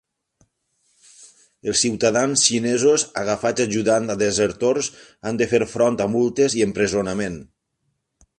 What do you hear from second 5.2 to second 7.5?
han de fer front a multes i empresonament.